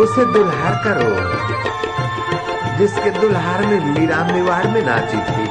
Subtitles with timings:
[0.00, 1.44] उसे दुल्हार करो।
[2.78, 5.48] जिसके दुल्हार में मीरा मेवाड़ में नाची थी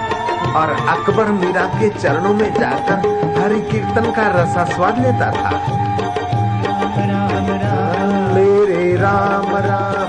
[0.53, 2.97] और अकबर मीरा के चरणों में जाकर
[3.41, 5.49] हरि कीर्तन का रसा स्वाद लेता था।
[7.05, 10.02] राम राम। मेरे राम राम।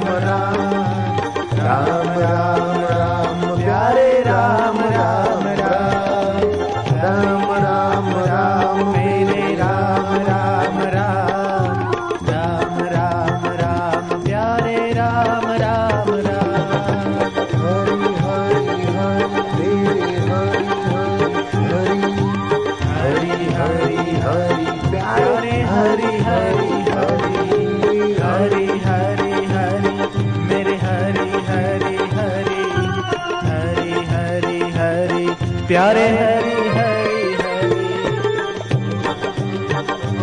[35.69, 37.75] प्यारे हरि हरि हरि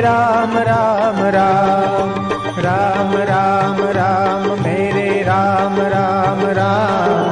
[0.00, 2.10] राम राम राम
[2.58, 7.31] राम राम राम मेरे राम राम राम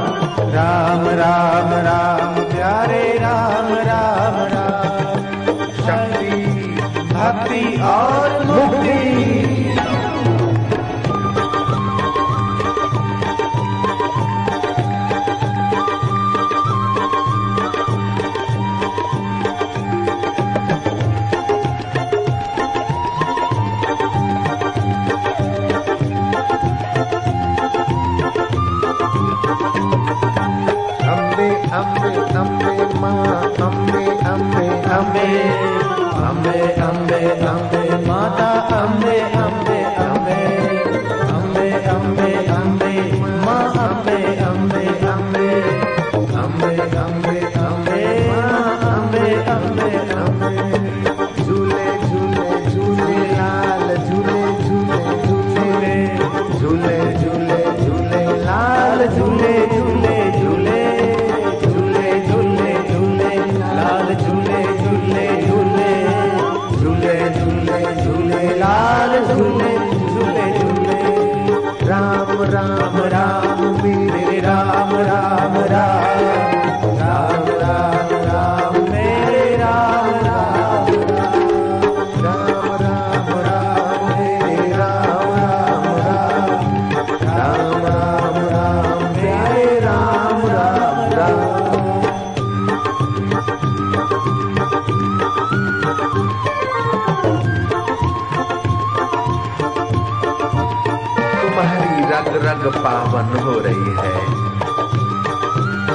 [102.60, 104.19] रग पावन हो रही है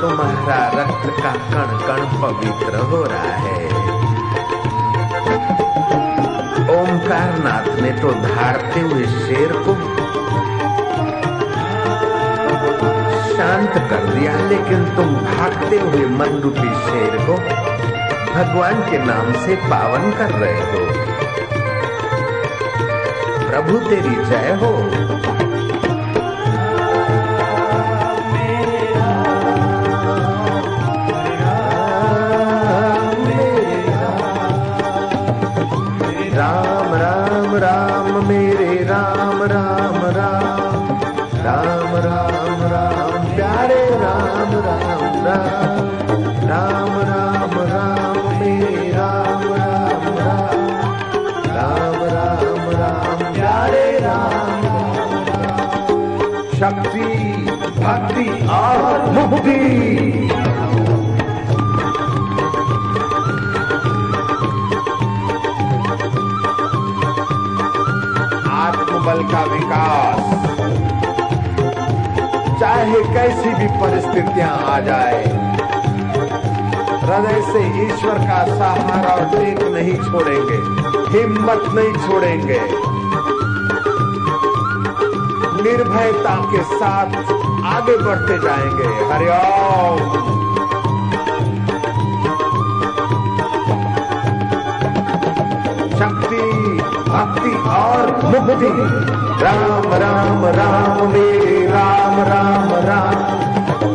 [0.02, 3.66] तुम्हारा रक्त का कण कण पवित्र हो रहा है।
[6.76, 9.76] ओमकार नाथ ने तो धारते हुए शेर को
[13.30, 17.38] शांत कर दिया, लेकिन तुम भागते हुए मन रूपी शेर को
[18.34, 20.86] भगवान के नाम से पावन कर रहे हो।
[23.50, 25.35] प्रभु तेरी जय हो।
[36.36, 40.90] राम राम राम मेरे राम राम राम
[41.46, 45.88] राम राम राम प्यारे राम राम राम
[46.50, 50.68] राम राम राम मेरे राम राम राम
[51.56, 54.68] राम राम राम प्यारे राम
[56.60, 57.10] शक्ति
[57.80, 60.25] भक्ति और मुक्ति
[73.66, 75.24] भी परिस्थितियाँ आ जाए।
[77.04, 80.58] हृदय से ईश्वर का सहारा और टेक नहीं छोड़ेंगे,
[81.18, 82.60] हिम्मत नहीं छोड़ेंगे।
[85.64, 87.08] निर्भयता के साथ
[87.76, 90.00] आगे बढ़ते जाएँगे। हरिओम
[96.00, 96.44] शक्ति,
[97.10, 99.06] भक्ति और मुक्ति।
[99.44, 103.45] राम राम राम मेरे राम राम राम।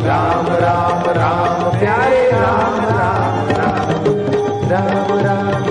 [0.07, 4.03] राम राम राम प्यारे राम राम राम
[4.71, 5.70] राम राम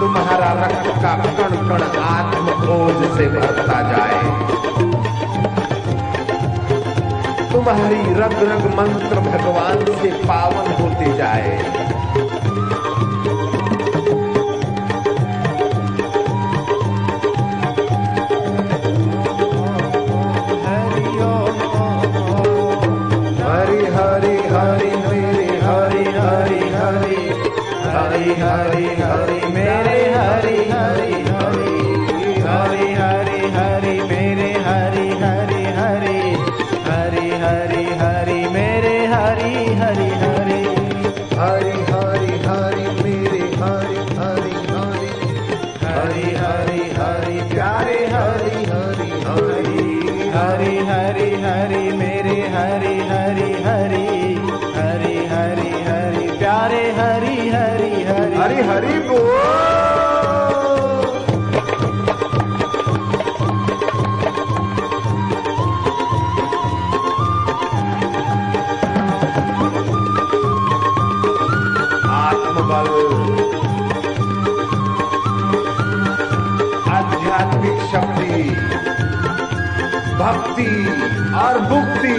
[0.00, 2.46] तुम्हारा रक्त का कण कण आत्म
[3.16, 4.22] से भरता जाए।
[7.52, 11.81] तुम्हारी रग रग मंत्र भगवान से पावन होते जाए।
[51.62, 54.02] हरि, मेरे हरि हरि हरि
[54.76, 59.28] हरि हरि हरि, प्यारे हरि हरि हरि। हरि हरि बोल।
[72.10, 73.21] आत्मबल।
[80.22, 80.72] भक्ति
[81.34, 82.18] और मुक्ति।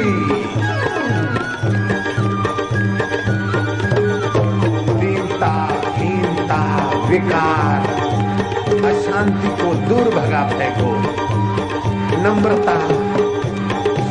[4.94, 6.60] दीनता हीनता
[7.08, 7.82] विकार।
[8.86, 10.92] अशांति को दूर भगा फेंको।
[12.24, 12.78] नम्रता,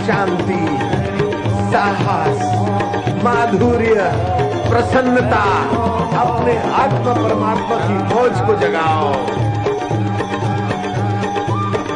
[0.07, 0.63] शांति,
[1.73, 2.39] साहस,
[3.25, 3.95] माधुर्य,
[4.71, 5.45] प्रसन्नता
[6.21, 9.13] अपने आत्म परमात्मा की खोज को जगाओ।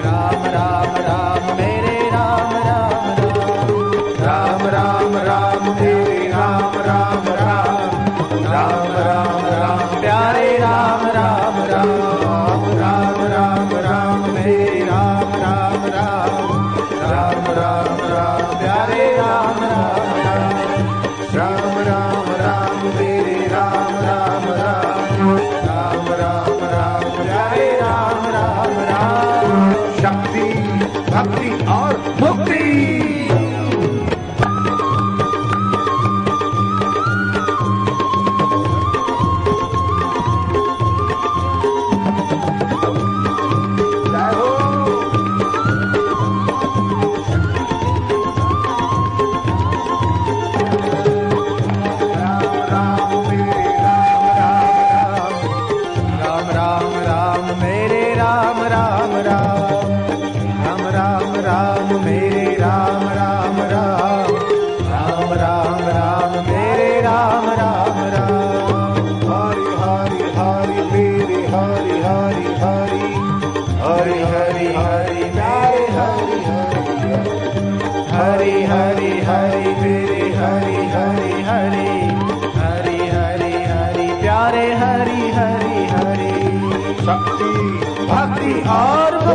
[0.05, 1.76] राम राम राम मेरे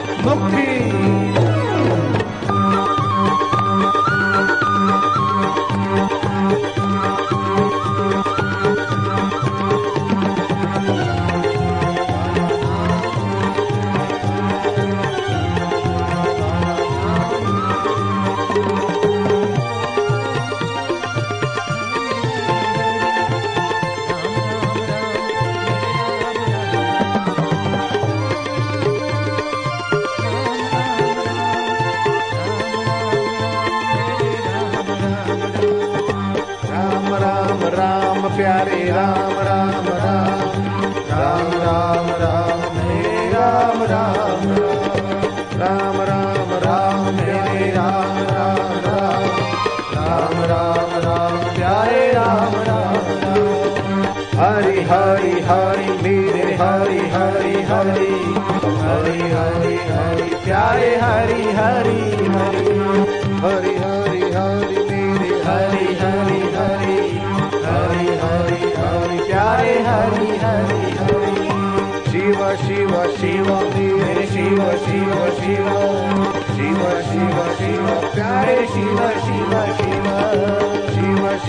[38.37, 39.36] प्यारे राम।